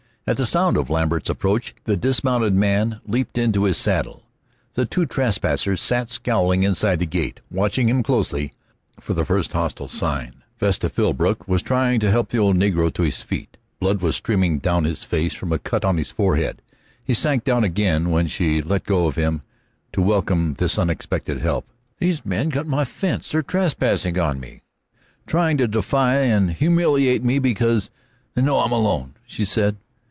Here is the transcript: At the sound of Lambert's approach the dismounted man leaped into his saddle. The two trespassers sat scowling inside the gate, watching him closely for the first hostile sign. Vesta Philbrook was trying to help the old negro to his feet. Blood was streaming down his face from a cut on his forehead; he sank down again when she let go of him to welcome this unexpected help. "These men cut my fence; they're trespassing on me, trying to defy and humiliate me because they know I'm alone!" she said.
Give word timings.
At 0.27 0.37
the 0.37 0.45
sound 0.45 0.77
of 0.77 0.89
Lambert's 0.91 1.31
approach 1.31 1.73
the 1.85 1.97
dismounted 1.97 2.53
man 2.53 3.01
leaped 3.07 3.39
into 3.39 3.63
his 3.63 3.75
saddle. 3.75 4.23
The 4.75 4.85
two 4.85 5.07
trespassers 5.07 5.81
sat 5.81 6.11
scowling 6.11 6.61
inside 6.61 6.99
the 6.99 7.07
gate, 7.07 7.39
watching 7.49 7.89
him 7.89 8.03
closely 8.03 8.53
for 8.99 9.15
the 9.15 9.25
first 9.25 9.51
hostile 9.51 9.87
sign. 9.87 10.43
Vesta 10.59 10.89
Philbrook 10.89 11.47
was 11.47 11.63
trying 11.63 11.99
to 12.01 12.11
help 12.11 12.29
the 12.29 12.37
old 12.37 12.55
negro 12.55 12.93
to 12.93 13.01
his 13.01 13.23
feet. 13.23 13.57
Blood 13.79 14.01
was 14.01 14.15
streaming 14.15 14.59
down 14.59 14.83
his 14.83 15.03
face 15.03 15.33
from 15.33 15.51
a 15.51 15.57
cut 15.59 15.83
on 15.83 15.97
his 15.97 16.11
forehead; 16.11 16.61
he 17.03 17.15
sank 17.15 17.43
down 17.43 17.63
again 17.63 18.11
when 18.11 18.27
she 18.27 18.61
let 18.61 18.85
go 18.85 19.07
of 19.07 19.15
him 19.15 19.41
to 19.91 20.03
welcome 20.03 20.53
this 20.53 20.77
unexpected 20.77 21.39
help. 21.39 21.65
"These 21.97 22.23
men 22.23 22.51
cut 22.51 22.67
my 22.67 22.85
fence; 22.85 23.31
they're 23.31 23.41
trespassing 23.41 24.17
on 24.19 24.39
me, 24.39 24.61
trying 25.25 25.57
to 25.57 25.67
defy 25.67 26.19
and 26.19 26.51
humiliate 26.51 27.23
me 27.23 27.39
because 27.39 27.89
they 28.35 28.41
know 28.43 28.59
I'm 28.59 28.71
alone!" 28.71 29.15
she 29.25 29.43
said. 29.43 29.77